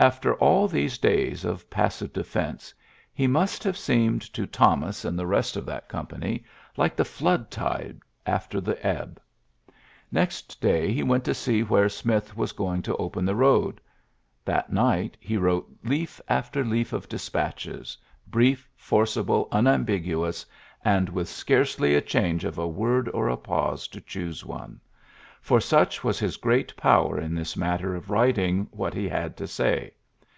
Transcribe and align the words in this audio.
After 0.00 0.34
all 0.34 0.68
these 0.68 0.98
days 0.98 1.46
of 1.46 1.70
passive 1.70 2.12
defence, 2.12 2.74
he 3.14 3.26
must 3.26 3.64
have 3.64 3.76
seemed 3.78 4.20
to 4.34 4.44
Thomas 4.46 5.02
and 5.02 5.18
the 5.18 5.22
iiurary 5.22 5.26
woii 5.26 5.28
Ap* 5.32 5.36
86 5.38 5.56
ULYSSES 5.56 5.56
S. 5.56 5.56
GEAOT? 5.56 5.56
rest 5.56 5.56
of 5.56 5.66
that 5.66 5.88
company 5.88 6.44
like 6.76 6.96
the 6.96 7.04
flood 7.06 7.50
ti^^ 7.50 8.00
after 8.26 8.60
the 8.60 8.86
ebb. 8.86 9.20
Next 10.12 10.60
day 10.60 10.92
he 10.92 11.02
went 11.02 11.24
to 11.24 11.30
s^ 11.30 11.66
where 11.70 11.88
Smith 11.88 12.36
was 12.36 12.52
going 12.52 12.82
to 12.82 12.96
open 12.96 13.24
the 13.24 13.32
roai^ 13.32 13.78
That 14.44 14.70
night 14.70 15.16
he 15.20 15.38
wrote 15.38 15.72
leaf 15.82 16.20
after 16.28 16.64
leau 16.64 16.92
of 16.94 17.08
despatches^ 17.08 17.96
brie^ 18.30 18.58
forcible, 18.76 19.48
xmambig 19.52 20.06
uons, 20.06 20.44
and 20.84 21.08
with 21.08 21.28
scarcely 21.30 21.94
a 21.94 22.02
change 22.02 22.44
of 22.44 22.58
a 22.58 22.68
word 22.68 23.08
or 23.14 23.28
a 23.30 23.38
pause 23.38 23.88
to 23.88 24.02
choose 24.02 24.44
one; 24.44 24.80
for 25.40 25.60
such 25.60 26.02
was 26.02 26.18
his 26.18 26.38
great 26.38 26.74
power 26.74 27.20
in 27.20 27.34
this 27.34 27.54
matter 27.54 27.94
of 27.94 28.08
writing 28.08 28.66
what 28.70 28.94
he 28.94 29.06
had 29.06 29.36
to 29.36 29.46
say. 29.46 29.90